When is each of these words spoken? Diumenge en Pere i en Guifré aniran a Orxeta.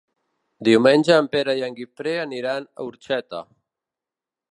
Diumenge 0.67 1.17
en 1.23 1.27
Pere 1.35 1.53
i 1.59 1.61
en 1.67 1.77
Guifré 1.79 2.13
aniran 2.21 2.65
a 2.65 2.87
Orxeta. 2.87 3.43